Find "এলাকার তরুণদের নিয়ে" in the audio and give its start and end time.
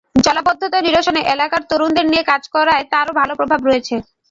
1.33-2.23